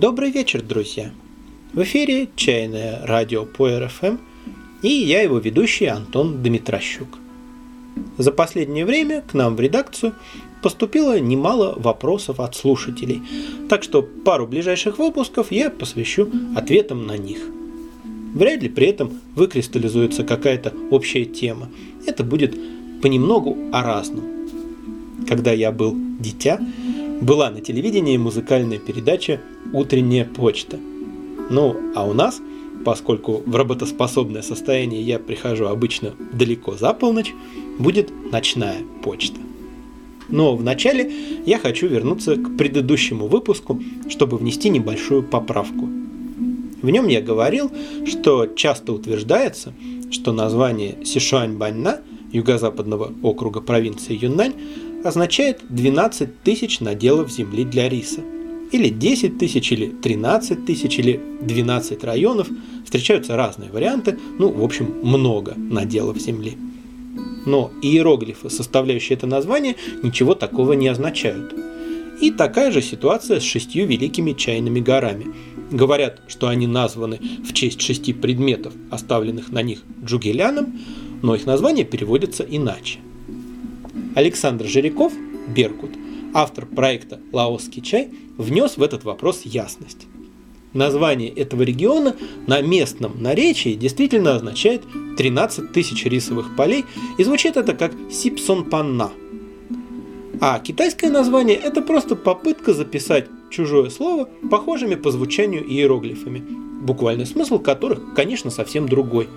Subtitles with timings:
[0.00, 1.10] Добрый вечер, друзья!
[1.74, 4.16] В эфире «Чайное радио по РФМ»
[4.80, 7.18] и я его ведущий Антон Дмитрощук.
[8.16, 10.14] За последнее время к нам в редакцию
[10.62, 13.20] поступило немало вопросов от слушателей,
[13.68, 17.40] так что пару ближайших выпусков я посвящу ответам на них.
[18.34, 21.68] Вряд ли при этом выкристаллизуется какая-то общая тема.
[22.06, 22.58] Это будет
[23.02, 24.24] понемногу о разном.
[25.28, 26.58] Когда я был дитя,
[27.20, 29.40] была на телевидении музыкальная передача
[29.72, 30.78] «Утренняя почта».
[31.50, 32.40] Ну, а у нас,
[32.84, 37.34] поскольку в работоспособное состояние я прихожу обычно далеко за полночь,
[37.78, 39.38] будет ночная почта.
[40.28, 41.12] Но вначале
[41.44, 45.88] я хочу вернуться к предыдущему выпуску, чтобы внести небольшую поправку.
[46.82, 47.70] В нем я говорил,
[48.06, 49.74] что часто утверждается,
[50.10, 52.00] что название Сишуань-Баньна,
[52.32, 54.54] юго-западного округа провинции Юннань,
[55.04, 58.20] означает 12 тысяч наделов земли для риса.
[58.72, 62.48] Или 10 тысяч, или 13 тысяч, или 12 районов.
[62.84, 66.56] Встречаются разные варианты, ну, в общем, много наделов земли.
[67.46, 71.54] Но иероглифы, составляющие это название, ничего такого не означают.
[72.20, 75.26] И такая же ситуация с шестью великими чайными горами.
[75.70, 80.78] Говорят, что они названы в честь шести предметов, оставленных на них Джугеляном,
[81.22, 82.98] но их название переводится иначе.
[84.14, 85.12] Александр Жиряков,
[85.48, 85.90] Беркут,
[86.34, 90.06] автор проекта «Лаосский чай», внес в этот вопрос ясность.
[90.72, 92.14] Название этого региона
[92.46, 94.82] на местном наречии действительно означает
[95.16, 96.84] 13 тысяч рисовых полей,
[97.18, 99.10] и звучит это как Сипсон-Панна.
[100.40, 106.38] А китайское название– это просто попытка записать чужое слово похожими по звучанию иероглифами,
[106.82, 109.28] буквальный смысл которых, конечно, совсем другой.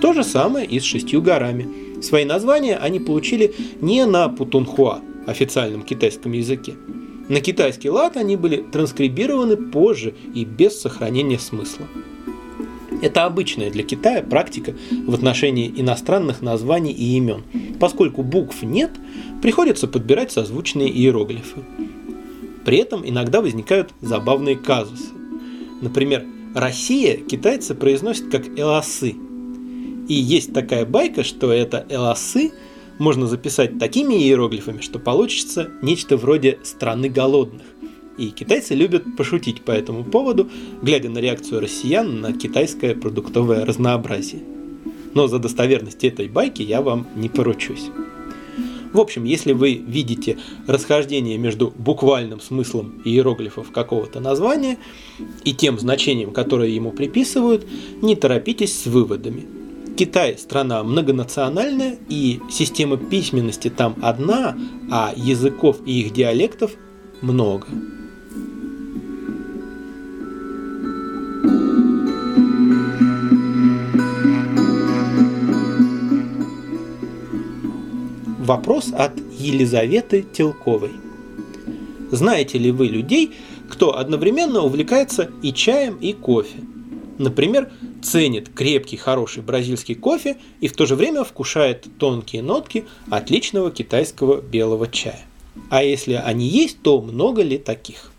[0.00, 1.87] То же самое и с шестью горами.
[2.02, 6.74] Свои названия они получили не на путунхуа, официальном китайском языке,
[7.28, 11.86] на китайский лад они были транскрибированы позже и без сохранения смысла.
[13.02, 14.74] Это обычная для Китая практика
[15.06, 17.44] в отношении иностранных названий и имен.
[17.78, 18.90] Поскольку букв нет,
[19.42, 21.60] приходится подбирать созвучные иероглифы.
[22.64, 25.10] При этом иногда возникают забавные казусы.
[25.82, 29.14] Например, Россия китайцы произносят как «эласы».
[30.08, 32.52] И есть такая байка, что это «эласы»
[32.98, 37.66] можно записать такими иероглифами, что получится нечто вроде «страны голодных».
[38.16, 40.48] И китайцы любят пошутить по этому поводу,
[40.82, 44.42] глядя на реакцию россиян на китайское продуктовое разнообразие.
[45.14, 47.90] Но за достоверность этой байки я вам не поручусь.
[48.92, 54.78] В общем, если вы видите расхождение между буквальным смыслом иероглифов какого-то названия
[55.44, 57.66] и тем значением, которое ему приписывают,
[58.00, 59.46] не торопитесь с выводами–
[59.98, 64.56] Китай страна многонациональная, и система письменности там одна,
[64.92, 66.70] а языков и их диалектов
[67.20, 67.66] много.
[78.38, 80.92] Вопрос от Елизаветы Телковой.
[82.12, 83.34] Знаете ли вы людей,
[83.68, 86.60] кто одновременно увлекается и чаем, и кофе?
[87.18, 87.68] Например,
[88.02, 94.40] ценит крепкий, хороший бразильский кофе и в то же время вкушает тонкие нотки отличного китайского
[94.40, 95.20] белого чая.
[95.70, 98.12] А если они есть, то много ли таких?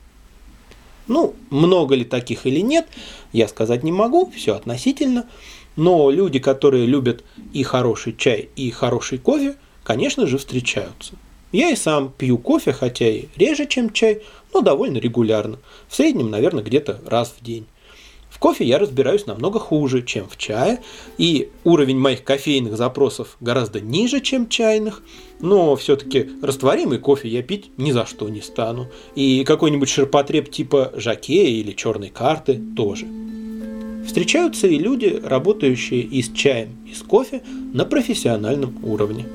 [1.07, 2.87] Ну, много ли таких или нет,
[3.33, 5.27] я сказать не могу, все относительно.
[5.75, 7.23] Но люди, которые любят
[7.53, 11.13] и хороший чай, и хороший кофе, конечно же, встречаются.
[11.51, 14.21] Я и сам пью кофе, хотя и реже, чем чай,
[14.53, 15.57] но довольно регулярно.
[15.87, 17.65] В среднем, наверное, где-то раз в день.
[18.39, 20.79] Кофе я разбираюсь намного хуже, чем в чае,
[21.17, 25.03] и уровень моих кофейных запросов гораздо ниже, чем чайных,
[25.41, 30.93] но все-таки растворимый кофе я пить ни за что не стану, и какой-нибудь ширпотреб типа
[30.95, 33.05] жакея или черной карты тоже.
[34.07, 37.43] Встречаются и люди, работающие и с чаем, и с кофе
[37.73, 39.25] на профессиональном уровне.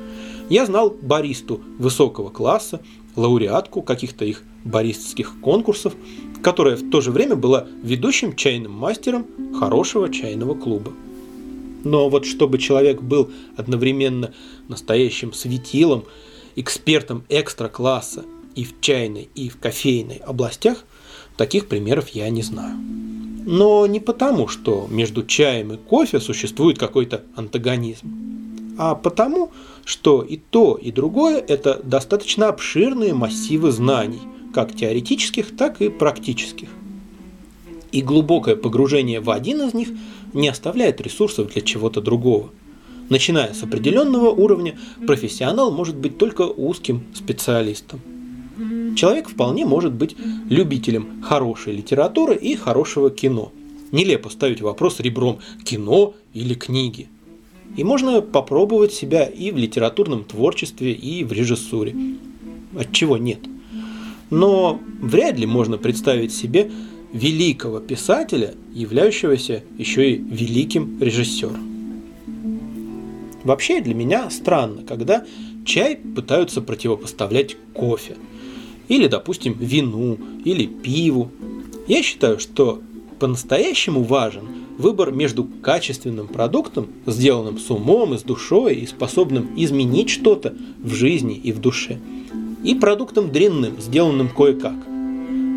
[0.49, 2.81] Я знал баристу высокого класса,
[3.17, 5.95] лауреатку каких-то их баристских конкурсов,
[6.45, 9.27] которая в то же время была ведущим чайным мастером
[9.59, 10.93] хорошего чайного клуба.
[11.85, 14.35] Но вот чтобы человек был одновременно
[14.69, 16.05] настоящим светилом,
[16.55, 18.25] экспертом экстра-класса
[18.55, 20.85] и в чайной, и в кофейной областях,
[21.39, 22.77] таких примеров я не знаю.
[23.47, 29.51] Но не потому, что между чаем и кофе существует какой-то антагонизм, а потому,
[29.87, 34.21] что и то, и другое– это достаточно обширные массивы знаний–
[34.55, 36.69] как теоретических, так и практических.
[37.91, 39.89] И глубокое погружение в один из них
[40.33, 42.51] не оставляет ресурсов для чего-то другого.
[43.09, 48.01] Начиная с определенного уровня, профессионал может быть только узким специалистом.
[48.97, 50.17] Человек вполне может быть
[50.49, 53.53] любителем хорошей литературы и хорошего кино.
[53.91, 57.09] Нелепо ставить вопрос ребром кино или книги.
[57.77, 61.95] И можно попробовать себя и в литературном творчестве, и в режиссуре.
[62.77, 63.41] Отчего нет?
[64.35, 66.69] Но вряд ли можно представить себе
[67.13, 72.03] великого писателя, являющегося еще и великим режиссером.
[73.45, 75.25] Вообще для меня странно, когда
[75.65, 78.17] чай пытаются противопоставлять кофе.
[78.89, 81.31] Или, допустим, вину, или пиву.
[81.87, 82.83] Я считаю, что
[83.21, 84.47] по-настоящему важен
[84.79, 90.93] выбор между качественным продуктом, сделанным с умом и с душой и способным изменить что-то в
[90.93, 92.01] жизни и в душе,
[92.65, 94.75] и продуктом дрянным, сделанным кое-как.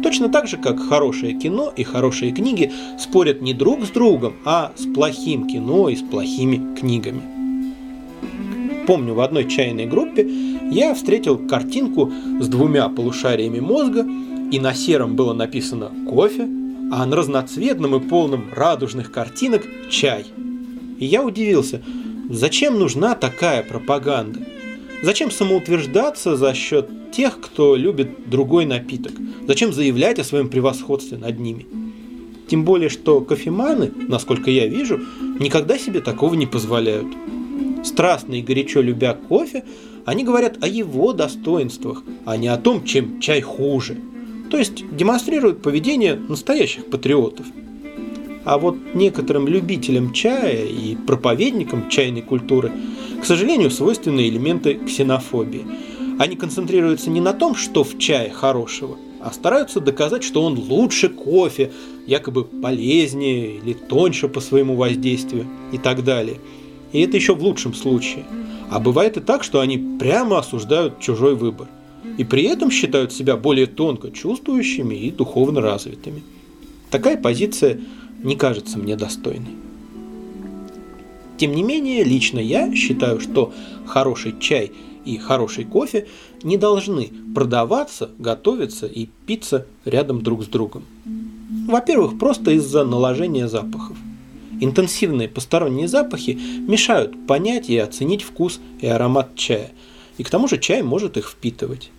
[0.04, 4.72] Точно так же, как хорошее кино и хорошие книги спорят не друг с другом, а
[4.76, 7.22] с плохим кино и с плохими книгами.
[8.86, 10.26] Помню, в одной чайной группе
[10.72, 14.06] я встретил картинку с двумя полушариями мозга,
[14.52, 16.48] и на сером было написано «кофе»,
[16.90, 20.26] а на разноцветном и полном радужных картинок «чай».
[21.00, 21.82] И я удивился,
[22.30, 24.40] зачем нужна такая пропаганда?
[25.02, 29.14] Зачем самоутверждаться за счет тех, кто любит другой напиток?
[29.48, 31.66] Зачем заявлять о своем превосходстве над ними?
[32.48, 35.00] Тем более, что кофеманы, насколько я вижу,
[35.40, 37.08] никогда себе такого не позволяют.
[37.84, 39.64] Страстно и горячо любя кофе,
[40.06, 43.98] они говорят о его достоинствах, а не о том, чем чай хуже–
[44.50, 47.46] то есть демонстрирует поведение настоящих патриотов.
[48.48, 52.72] А вот некоторым любителям чая и проповедникам чайной культуры,
[53.22, 55.66] к сожалению, свойственны элементы ксенофобии.
[56.18, 61.10] Они концентрируются не на том, что в чае хорошего, а стараются доказать, что он лучше
[61.10, 61.74] кофе,
[62.06, 66.38] якобы полезнее или тоньше по своему воздействию и так далее.
[66.94, 68.24] И это еще в лучшем случае.
[68.70, 71.68] А бывает и так, что они прямо осуждают чужой выбор
[72.18, 76.24] и при этом считают себя более тонко чувствующими и духовно развитыми.
[76.90, 77.82] Такая позиция
[78.24, 79.56] не кажется мне достойной.
[81.38, 83.54] Тем не менее, лично я считаю, что
[83.86, 84.72] хороший чай
[85.06, 86.08] и хороший кофе
[86.44, 90.84] не должны продаваться, готовиться и питься рядом друг с другом.
[91.68, 93.98] Во-первых, просто из-за наложения запахов.
[94.60, 99.72] Интенсивные посторонние запахи мешают понять и оценить вкус и аромат чая,
[100.18, 101.92] и к тому же чай может их впитывать.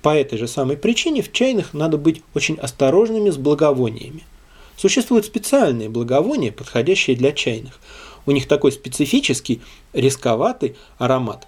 [0.00, 4.24] По этой же самой причине в чайных надо быть очень осторожными с благовониями.
[4.82, 7.78] Существуют специальные благовония, подходящие для чайных.
[8.26, 9.60] У них такой специфический,
[9.92, 11.46] рисковатый аромат.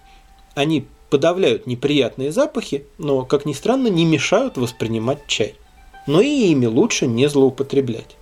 [0.55, 5.57] Они подавляют неприятные запахи, но, как ни странно, не мешают воспринимать чай.
[6.07, 8.17] Но и ими лучше не злоупотреблять.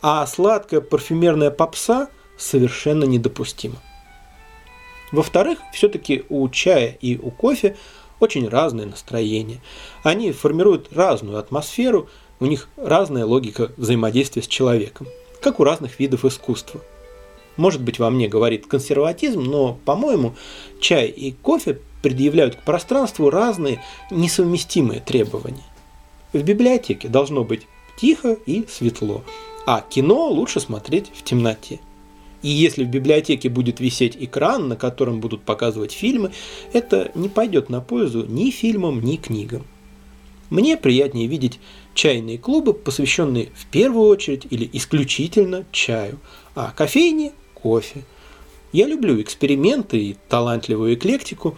[0.00, 2.08] А сладкая парфюмерная попса
[2.38, 3.76] совершенно недопустима.
[5.12, 7.76] Во-вторых, все-таки у чая и у кофе
[8.20, 9.60] очень разное настроение.
[10.02, 12.08] Они формируют разную атмосферу,
[12.40, 15.06] у них разная логика взаимодействия с человеком,
[15.40, 16.80] как у разных видов искусства.
[17.56, 20.34] Может быть, во мне говорит консерватизм, но, по-моему,
[20.80, 25.64] чай и кофе предъявляют к пространству разные несовместимые требования.
[26.32, 27.66] В библиотеке должно быть
[27.98, 29.24] тихо и светло,
[29.66, 31.80] а кино лучше смотреть в темноте.
[32.42, 36.32] И если в библиотеке будет висеть экран, на котором будут показывать фильмы,
[36.72, 39.64] это не пойдет на пользу ни фильмам, ни книгам.
[40.50, 41.58] Мне приятнее видеть
[41.94, 46.20] чайные клубы, посвященные в первую очередь или исключительно чаю,
[46.54, 48.04] а кофейни– кофе.
[48.72, 51.56] Я люблю эксперименты и талантливую эклектику,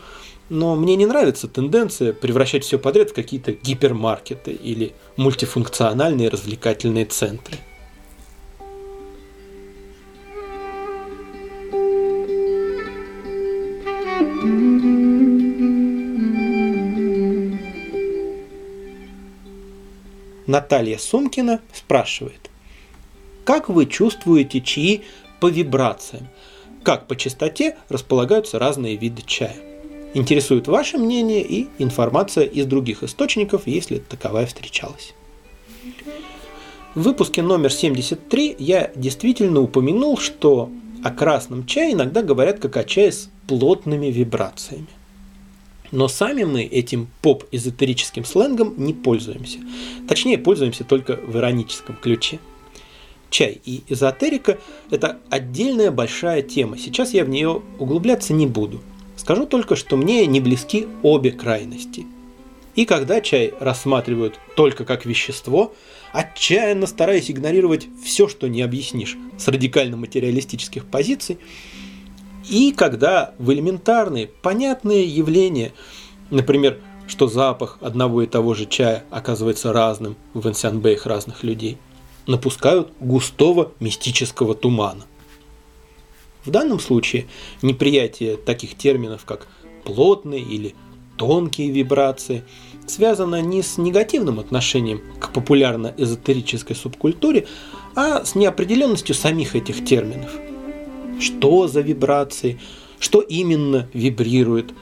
[0.48, 7.58] но мне не нравится тенденция превращать все подряд в какие-то гипермаркеты или мультифункциональные развлекательные центры.
[20.48, 22.50] Наталья Сумкина спрашивает,
[23.44, 25.02] как вы чувствуете чаи
[25.40, 26.26] по вибрациям?
[26.82, 29.56] Как по частоте располагаются разные виды чая?
[30.14, 35.12] Интересует ваше мнение и информация из других источников, если таковая встречалась.
[36.94, 40.70] В выпуске номер 73 я действительно упомянул, что
[41.04, 44.88] о красном чае иногда говорят как о чае с плотными вибрациями.
[45.90, 49.58] Но сами мы этим поп-эзотерическим сленгом не пользуемся.
[50.06, 52.38] Точнее, пользуемся только в ироническом ключе.
[53.30, 54.58] Чай и эзотерика–
[54.90, 56.78] это отдельная большая тема.
[56.78, 58.80] Сейчас я в нее углубляться не буду.
[59.16, 62.06] Скажу только, что мне не близки обе крайности.
[62.74, 65.74] И когда чай рассматривают только как вещество,
[66.12, 71.38] отчаянно стараясь игнорировать все, что не объяснишь с радикально-материалистических позиций,
[72.48, 75.72] и когда в элементарные, понятные явления,
[76.30, 81.78] например, что запах одного и того же чая оказывается разным в инсянбэях разных людей,
[82.26, 85.04] напускают густого мистического тумана.
[86.44, 87.26] В данном случае
[87.62, 89.48] неприятие таких терминов, как
[89.84, 90.74] плотные или
[91.16, 92.44] тонкие вибрации,
[92.86, 97.46] связано не с негативным отношением к популярно-эзотерической субкультуре,
[97.94, 100.30] а с неопределенностью самих этих терминов.
[101.20, 102.60] Что за вибрации,
[102.98, 104.72] что именно вибрирует,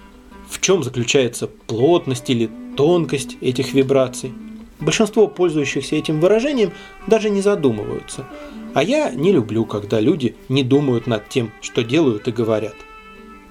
[0.49, 4.33] в чем заключается плотность или тонкость этих вибраций.
[4.78, 6.73] Большинство пользующихся этим выражением
[7.07, 8.28] даже не задумываются,
[8.75, 12.75] а я не люблю, когда люди не думают над тем, что делают и говорят.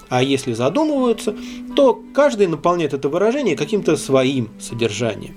[0.07, 1.35] А если задумываются,
[1.75, 5.35] то каждый наполняет это выражение каким-то своим содержанием.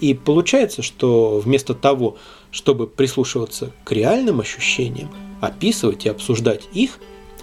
[0.00, 2.16] И получается, что вместо того,
[2.50, 5.10] чтобы прислушиваться к реальным ощущениям,
[5.42, 6.98] описывать и обсуждать их,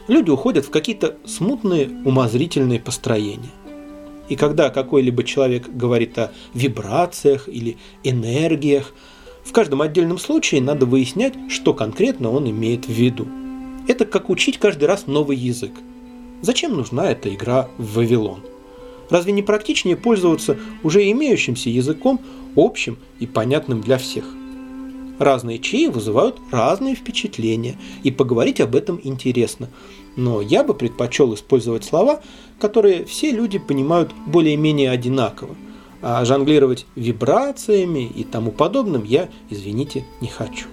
[0.08, 3.52] люди уходят в какие-то смутные умозрительные построения.
[4.28, 8.94] И когда какой-либо человек говорит о вибрациях или энергиях,
[9.44, 13.28] в каждом отдельном случае надо выяснять, что конкретно он имеет в виду.
[13.88, 15.74] Это как учить каждый раз новый язык–
[16.42, 18.42] Зачем нужна эта игра в Вавилон?
[19.10, 22.22] Разве не практичнее пользоваться уже имеющимся языком,
[22.56, 24.26] общим и понятным для всех?
[25.20, 29.70] Разные чаи вызывают разные впечатления, и поговорить об этом интересно.
[30.16, 32.22] Но я бы предпочел использовать слова,
[32.60, 35.56] которые все люди понимают более-менее одинаково.
[36.02, 40.68] А жонглировать вибрациями и тому подобным я, извините, не хочу.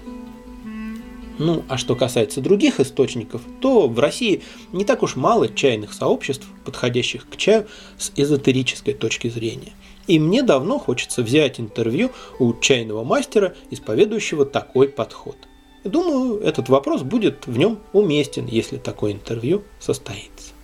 [1.38, 6.46] Ну, а что касается других источников, то в России не так уж мало чайных сообществ,
[6.64, 7.66] подходящих к чаю
[7.98, 9.72] с эзотерической точки зрения.
[10.06, 15.36] И мне давно хочется взять интервью у чайного мастера, исповедующего такой подход.
[15.84, 20.55] Думаю, этот вопрос будет в нем уместен, если такое интервью состоится.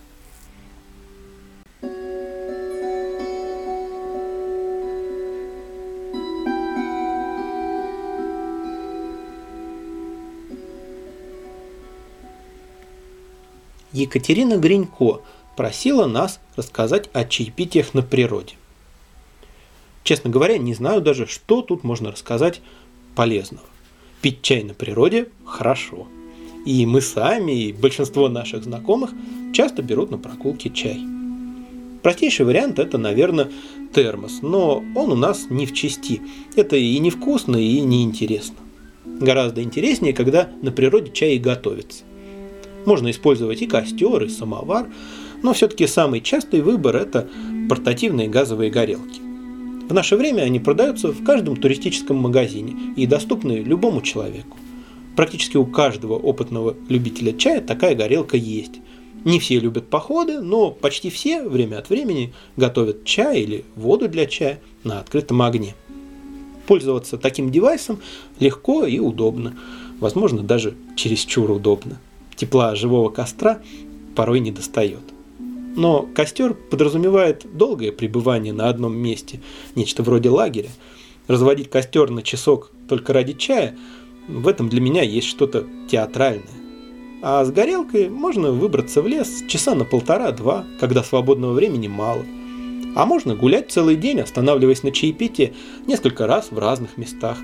[13.93, 15.21] Екатерина Гринько
[15.55, 18.53] просила нас рассказать о чаепитиях на природе.
[20.03, 22.61] Честно говоря, не знаю даже, что тут можно рассказать
[23.15, 23.65] полезного.
[24.21, 26.07] Пить чай на природе– хорошо.
[26.65, 29.11] И мы сами, и большинство наших знакомых
[29.53, 31.01] часто берут на прогулки чай.
[32.01, 33.49] Простейший вариант– это, наверное,
[33.93, 36.21] термос, но он у нас не в чести.
[36.55, 38.55] Это и невкусно, и неинтересно.
[39.05, 42.03] Гораздо интереснее, когда на природе чай и готовится.
[42.85, 44.87] Можно использовать и костер, и самовар,
[45.41, 47.29] но все-таки самый частый выбор– это
[47.69, 49.21] портативные газовые горелки.
[49.87, 54.57] В наше время они продаются в каждом туристическом магазине и доступны любому человеку.
[55.15, 58.79] Практически у каждого опытного любителя чая такая горелка есть.
[59.25, 64.25] Не все любят походы, но почти все время от времени готовят чай или воду для
[64.25, 65.75] чая на открытом огне.
[66.67, 67.99] Пользоваться таким девайсом
[68.39, 69.55] легко и удобно,
[69.99, 71.99] возможно даже чересчур удобно
[72.35, 73.61] тепла живого костра
[74.15, 75.01] порой не достает.
[75.75, 79.41] Но костер подразумевает долгое пребывание на одном месте,
[79.75, 80.69] нечто вроде лагеря.
[81.27, 83.75] Разводить костер на часок только ради чая,
[84.27, 86.43] в этом для меня есть что-то театральное.
[87.21, 92.25] А с горелкой можно выбраться в лес часа на полтора-два, когда свободного времени мало.
[92.95, 95.53] А можно гулять целый день, останавливаясь на чаепитие
[95.87, 97.37] несколько раз в разных местах.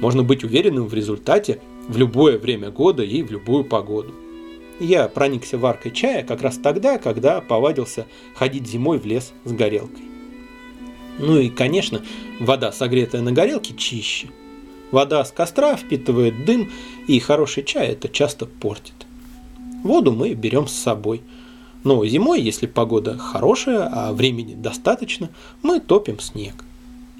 [0.00, 4.14] Можно быть уверенным в результате в любое время года и в любую погоду.
[4.80, 10.04] Я проникся варкой чая как раз тогда, когда повадился ходить зимой в лес с горелкой.
[11.18, 12.02] Ну и, конечно,
[12.40, 14.28] вода, согретая на горелке, чище.
[14.90, 16.70] Вода с костра впитывает дым,
[17.06, 18.94] и хороший чай это часто портит.
[19.82, 21.22] Воду мы берем с собой.
[21.84, 25.30] Но зимой, если погода хорошая, а времени достаточно,
[25.62, 26.64] мы топим снег.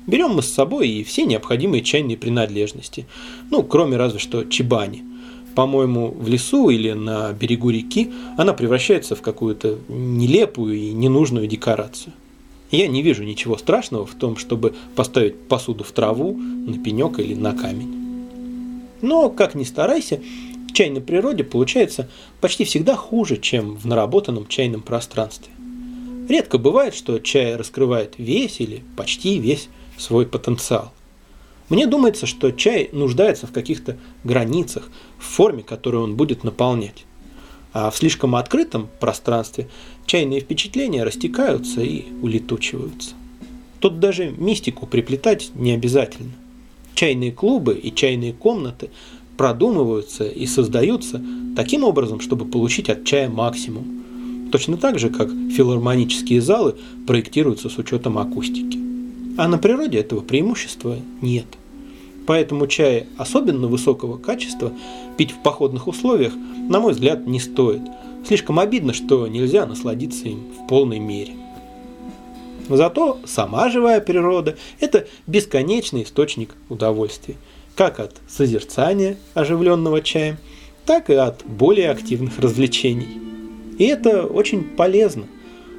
[0.06, 3.06] Берем мы с собой и все необходимые чайные принадлежности,
[3.50, 5.02] ну, кроме разве что чебани–
[5.54, 12.12] по-моему, в лесу или на берегу реки, она превращается в какую-то нелепую и ненужную декорацию.
[12.70, 17.34] Я не вижу ничего страшного в том, чтобы поставить посуду в траву, на пенек или
[17.34, 18.26] на камень.
[19.00, 20.20] Но, как ни старайся,
[20.72, 22.08] чай на природе получается
[22.40, 25.52] почти всегда хуже, чем в наработанном чайном пространстве.
[26.28, 30.92] Редко бывает, что чай раскрывает весь или почти весь свой потенциал.
[31.68, 37.06] Мне думается, что чай нуждается в каких-то границах, в форме, которую он будет наполнять.
[37.72, 39.68] А в слишком открытом пространстве
[40.06, 43.14] чайные впечатления растекаются и улетучиваются.
[43.80, 46.30] Тут даже мистику приплетать не обязательно.
[46.94, 48.90] Чайные клубы и чайные комнаты
[49.36, 51.20] продумываются и создаются
[51.56, 54.04] таким образом, чтобы получить от чая максимум.
[54.52, 58.83] Точно так же, как филармонические залы проектируются с учетом акустики.
[59.36, 61.46] А на природе этого преимущества нет.
[62.26, 64.72] Поэтому чай особенно высокого качества
[65.16, 66.32] пить в походных условиях,
[66.68, 67.82] на мой взгляд, не стоит.
[68.26, 71.34] Слишком обидно, что нельзя насладиться им в полной мере.
[72.68, 77.36] Зато сама живая природа– это бесконечный источник удовольствия,
[77.74, 80.38] как от созерцания оживленного чаем,
[80.86, 83.20] так и от более активных развлечений.
[83.78, 85.24] И это очень полезно–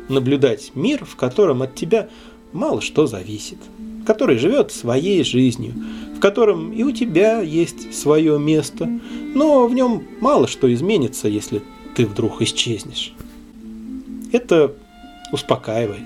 [0.10, 2.10] наблюдать мир, в котором от тебя
[2.56, 3.58] мало что зависит,
[4.06, 5.74] который живет своей жизнью,
[6.16, 8.90] в котором и у тебя есть свое место,
[9.36, 11.62] но в нем мало что изменится, если
[11.96, 13.14] ты вдруг исчезнешь.
[14.32, 14.74] Это
[15.32, 16.02] успокаивает.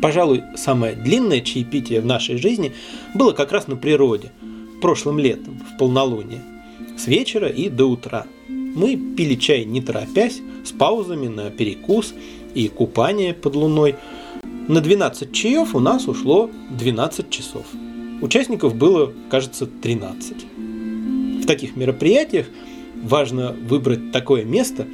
[0.00, 2.72] Пожалуй, самое длинное чаепитие в нашей жизни
[3.14, 4.32] было как раз на природе,
[4.80, 6.42] прошлым летом, в полнолуние,
[6.96, 8.26] с вечера и до утра.
[8.48, 12.14] Мы пили чай не торопясь, с паузами на перекус
[12.54, 13.96] и купание под луной.
[14.68, 17.64] На 12 чаев у нас ушло 12 часов.
[18.22, 20.36] Участников было, кажется, 13.
[21.42, 22.46] В таких мероприятиях
[23.02, 24.86] важно выбрать такое место,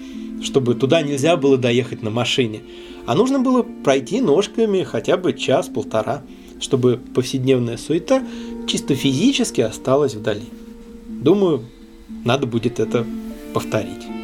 [0.43, 2.63] чтобы туда нельзя было доехать на машине–
[3.07, 6.23] а нужно было пройти ножками хотя бы час-полтора,
[6.61, 8.23] чтобы повседневная суета
[8.67, 10.47] чисто физически осталась вдали.
[11.09, 11.65] Думаю,
[12.25, 13.07] надо будет это
[13.55, 14.16] повторить.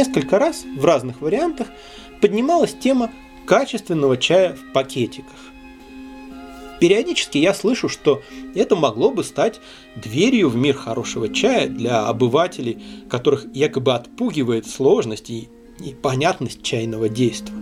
[0.00, 1.66] Несколько раз в разных вариантах
[2.22, 3.10] поднималась тема
[3.44, 5.36] качественного чая в пакетиках.
[6.80, 8.22] Периодически я слышу, что
[8.54, 9.60] это могло бы стать
[9.94, 12.78] дверью в мир хорошего чая для обывателей,
[13.10, 17.58] которых якобы отпугивает сложность и непонятность чайного действия.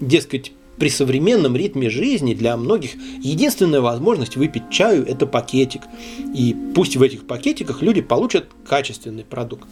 [0.00, 5.82] Дескать, при современном ритме жизни для многих единственная возможность выпить чаю– это пакетик.
[6.36, 9.66] И пусть в этих пакетиках люди получат качественный продукт.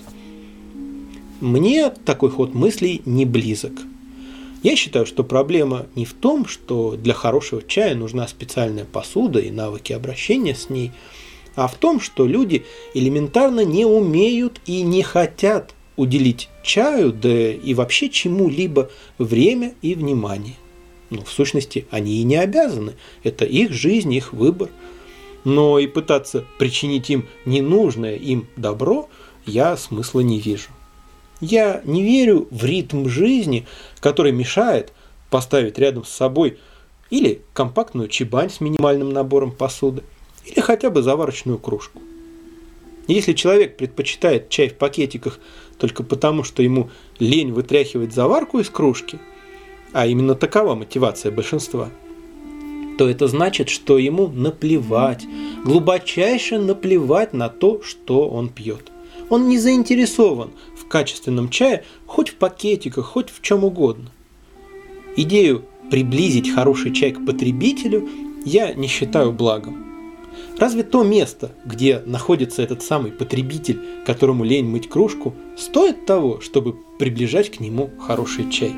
[1.42, 3.72] Мне такой ход мыслей не близок–
[4.62, 9.50] я считаю, что проблема не в том, что для хорошего чая нужна специальная посуда и
[9.50, 10.92] навыки обращения с ней,
[11.57, 17.74] а в том, что люди элементарно не умеют и не хотят уделить чаю, да и
[17.74, 20.55] вообще чему-либо время и внимание.
[21.11, 22.92] Ну, в сущности, они и не обязаны.
[23.24, 24.70] Это их жизнь, их выбор.
[25.44, 29.09] Но и пытаться причинить им ненужное им добро
[29.44, 30.68] я смысла не вижу.
[31.42, 33.66] Я не верю в ритм жизни,
[33.98, 34.92] который мешает
[35.28, 36.59] поставить рядом с собой
[37.11, 40.05] или компактную чебань с минимальным набором посуды,
[40.44, 42.00] или хотя бы заварочную кружку.
[43.09, 45.40] Если человек предпочитает чай в пакетиках
[45.78, 49.18] только потому, что ему лень вытряхивать заварку из кружки,
[49.92, 51.90] а именно такова мотивация большинства,
[52.98, 55.24] то это значит, что ему наплевать,
[55.64, 58.91] глубочайше наплевать на то, что он пьет.
[59.32, 60.50] Он не заинтересован
[60.92, 64.10] качественном чае, хоть в пакетиках, хоть в чем угодно.
[65.16, 68.06] Идею приблизить хороший чай к потребителю
[68.44, 69.86] я не считаю благом.
[70.58, 76.76] Разве то место, где находится этот самый потребитель, которому лень мыть кружку, стоит того, чтобы
[76.98, 78.74] приближать к нему хороший чай?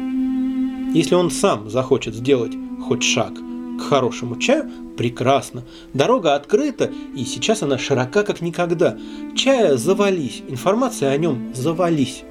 [0.95, 2.53] Если он сам захочет сделать
[2.87, 3.33] хоть шаг
[3.79, 5.65] к хорошему чаю, прекрасно.
[5.93, 8.97] Дорога открыта, и сейчас она широка как никогда.
[9.37, 12.25] Чая завались, информация о нем завались.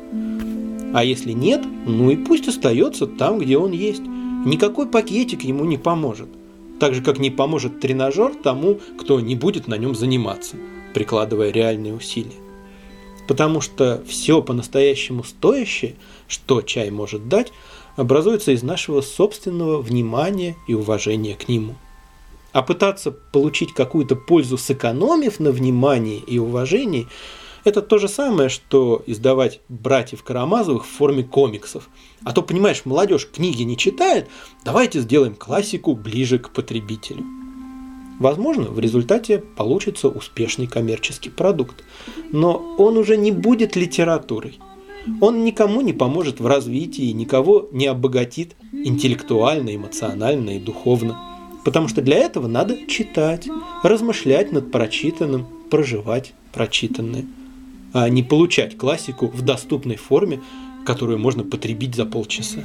[0.93, 4.03] А если нет, ну и пусть остается там, где он есть.
[4.45, 6.29] Никакой пакетик ему не поможет.
[6.79, 10.55] Так же, как не поможет тренажер тому, кто не будет на нем заниматься,
[10.93, 12.31] прикладывая реальные усилия.
[13.27, 15.95] Потому что все по-настоящему стоящее,
[16.27, 17.53] что чай может дать,
[17.95, 21.75] образуется из нашего собственного внимания и уважения к нему.
[22.51, 27.07] А пытаться получить какую-то пользу, сэкономив на внимании и уважении,
[27.63, 31.89] это то же самое, что издавать братьев Карамазовых в форме комиксов.
[32.23, 34.27] А то, понимаешь, молодежь книги не читает,
[34.65, 37.23] давайте сделаем классику ближе к потребителю.
[38.19, 41.83] Возможно, в результате получится успешный коммерческий продукт,
[42.31, 44.59] но он уже не будет литературой.
[45.21, 51.19] Он никому не поможет в развитии, никого не обогатит интеллектуально, эмоционально и духовно.
[51.65, 53.47] Потому что для этого надо читать,
[53.83, 57.25] размышлять над прочитанным, проживать прочитанное,
[57.93, 60.41] а не получать классику в доступной форме,
[60.85, 62.63] которую можно потребить за полчаса.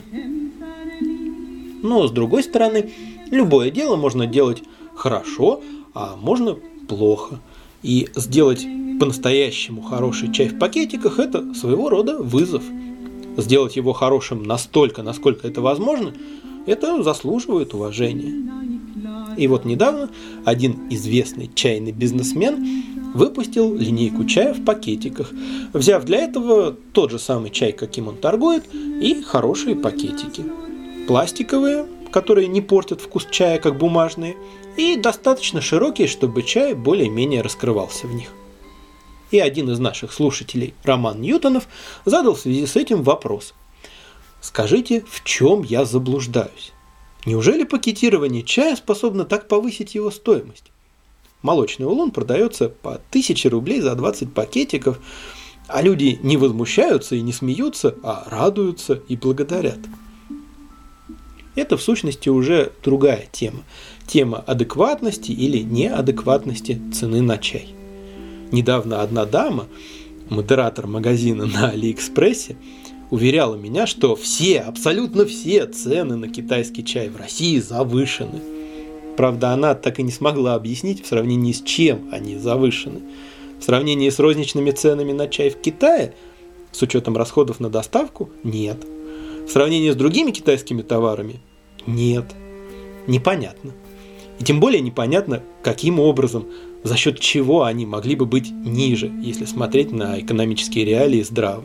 [1.83, 2.91] Но с другой стороны,
[3.31, 4.63] любое дело можно делать
[4.95, 5.63] хорошо,
[5.95, 6.57] а можно
[6.89, 7.41] плохо.
[7.83, 8.67] И сделать
[8.99, 12.63] по-настоящему хороший чай в пакетиках– это своего рода вызов.
[13.37, 16.13] сделать его хорошим настолько, насколько это возможно,
[16.67, 18.35] это заслуживает уважения.
[19.37, 20.11] И вот недавно
[20.45, 22.85] один известный чайный бизнесмен
[23.15, 25.31] выпустил линейку чая в пакетиках,
[25.73, 30.43] взяв для этого тот же самый чай, каким он торгует, и хорошие пакетики.
[31.07, 34.37] Пластиковые, которые не портят вкус чая, как бумажные,
[34.77, 38.29] и достаточно широкие, чтобы чай более-менее раскрывался в них.
[39.31, 41.69] И один из наших слушателей, Роман Ньютонов,
[42.05, 43.55] задал в связи с этим вопрос.
[44.41, 46.73] Скажите, в чем я заблуждаюсь?
[47.27, 50.71] Неужели пакетирование чая способно так повысить его стоимость?
[51.43, 54.99] Молочный улун продается по 1000 рублей за 20 пакетиков,
[55.67, 59.79] а люди не возмущаются и не смеются, а радуются и благодарят.
[61.55, 63.65] Это в сущности уже другая тема.
[64.07, 67.78] Тема адекватности или неадекватности цены на чай.
[68.51, 69.67] Недавно одна дама,
[70.31, 72.57] модератор магазина на Алиэкспрессе,
[73.11, 78.41] уверяла меня, что все, абсолютно все цены на китайский чай в России завышены.
[79.17, 83.01] Правда, она так и не смогла объяснить, в сравнении с чем они завышены.
[83.59, 86.15] В сравнении с розничными ценами на чай в Китае,
[86.71, 88.79] с учетом расходов на доставку, нет.
[89.47, 91.41] В сравнении с другими китайскими товарами,
[91.87, 92.27] нет.
[93.07, 93.73] Непонятно.
[94.39, 96.47] И тем более непонятно, каким образом,
[96.85, 101.65] за счет чего они могли бы быть ниже, если смотреть на экономические реалии здраво.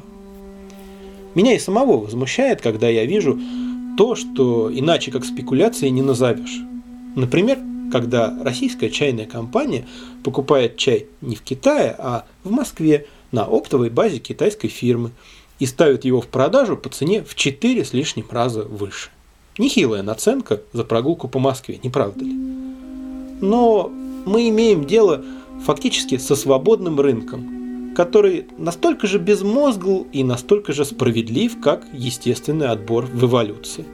[1.35, 3.39] Меня и самого возмущает, когда я вижу
[3.97, 6.61] то, что иначе как спекуляцией не назовешь.
[7.15, 7.59] Например,
[7.91, 9.85] когда российская чайная компания
[10.23, 15.11] покупает чай не в Китае, а в Москве на оптовой базе китайской фирмы
[15.59, 19.09] и ставит его в продажу по цене в 4 с лишним раза выше.
[19.57, 22.33] Нехилая наценка за прогулку по Москве, не правда ли?
[23.41, 23.91] Но
[24.25, 25.23] мы имеем дело
[25.63, 33.05] фактически со свободным рынком, который настолько же безмозгл и настолько же справедлив, как естественный отбор
[33.05, 33.85] в эволюции.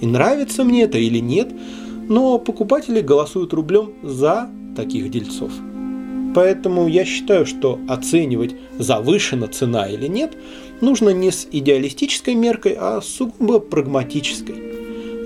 [0.00, 1.52] И нравится мне это или нет,
[2.08, 5.50] но покупатели голосуют рублем за таких дельцов.
[6.38, 10.38] Поэтому я считаю, что оценивать, завышена цена или нет,
[10.80, 14.54] нужно не с идеалистической меркой, а сугубо прагматической.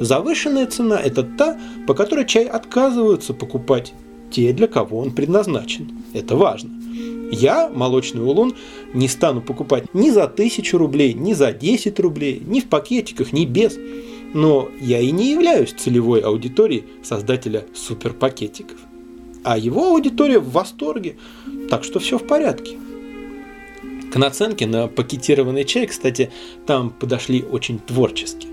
[0.01, 3.93] Завышенная цена– это та, по которой чай отказываются покупать
[4.31, 5.91] те, для кого он предназначен.
[6.15, 6.71] Это важно.
[7.31, 8.55] Я молочный улун
[8.95, 13.45] не стану покупать ни за тысячу рублей, ни за 10 рублей, ни в пакетиках, ни
[13.45, 13.79] без.
[14.33, 18.79] Но я и не являюсь целевой аудиторией создателя суперпакетиков.
[19.45, 21.17] А его аудитория в восторге,
[21.69, 22.79] так что все в порядке.
[24.13, 26.31] К наценке на пакетированный чай, кстати,
[26.67, 28.47] там подошли очень творчески.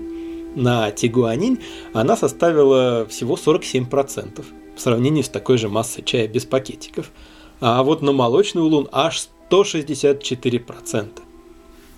[0.54, 1.60] На Тигуанинь
[1.92, 7.10] она составила всего 47% в сравнении с такой же массой чая без пакетиков–
[7.60, 11.08] а вот на молочный улун аж 164%.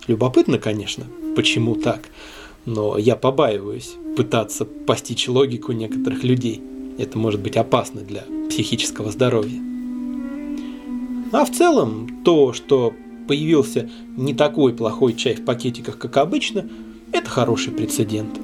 [0.08, 2.08] Любопытно, конечно, почему так,
[2.66, 6.60] но я побаиваюсь пытаться постичь логику некоторых людей.
[6.98, 9.60] Это может быть опасно для психического здоровья.
[11.32, 12.92] А в целом, то, что
[13.26, 16.68] появился не такой плохой чай в пакетиках, как обычно,
[17.12, 18.38] это хороший прецедент.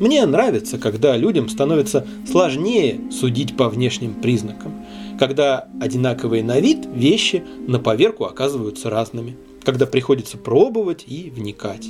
[0.00, 4.72] Мне нравится, когда людям становится сложнее судить по внешним признакам
[5.18, 11.88] когда одинаковые на вид вещи на поверку оказываются разными, когда приходится пробовать и вникать.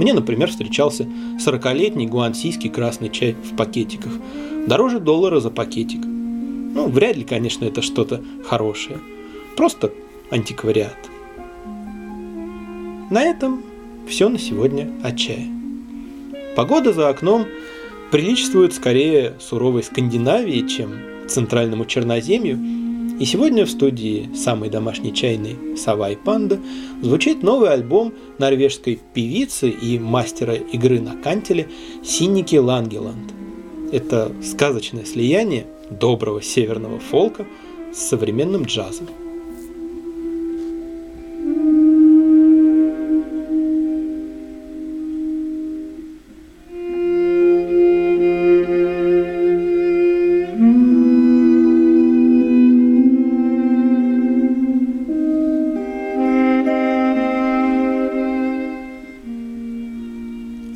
[0.00, 1.06] Мне, например, встречался
[1.46, 4.12] 40-летний гуансийский красный чай в пакетиках.
[4.66, 6.00] Дороже доллара за пакетик.
[6.02, 8.98] Ну, вряд ли, конечно, это что-то хорошее.
[9.58, 9.92] Просто
[10.30, 10.96] антиквариат.
[13.10, 13.62] На этом
[14.08, 15.46] все на сегодня от чая.
[16.56, 17.44] Погода за окном
[18.10, 20.92] приличествует скорее суровой Скандинавии, чем
[21.28, 22.58] центральному Черноземью.
[23.20, 26.58] И сегодня в студии самой домашней чайной «Сова и панда»
[27.02, 31.68] звучит новый альбом норвежской певицы и мастера игры на кантеле
[32.02, 33.30] Синники Лангеланд.
[33.92, 37.46] Это сказочное слияние доброго северного фолка
[37.92, 39.08] с современным джазом.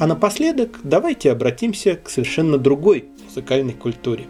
[0.01, 4.27] А напоследок давайте обратимся к совершенно другой музыкальной культуре.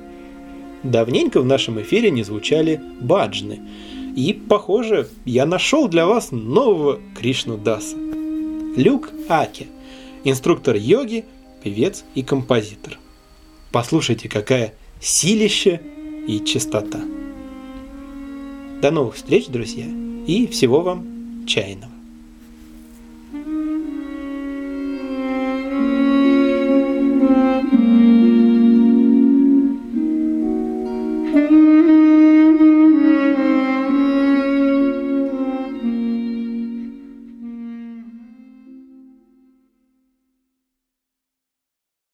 [0.82, 3.60] Давненько в нашем эфире не звучали баджны.
[4.14, 7.96] И, похоже, я нашел для вас нового Кришну Даса.
[8.76, 9.66] Люк Аки,
[10.22, 11.24] инструктор йоги,
[11.62, 12.98] певец и композитор.
[13.72, 15.80] Послушайте, какая силища
[16.28, 17.00] и чистота.
[18.82, 19.86] До новых встреч, друзья,
[20.26, 21.93] и всего вам чайного.